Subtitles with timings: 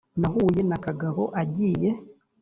[0.19, 1.89] Nahuye na Kagabo agiye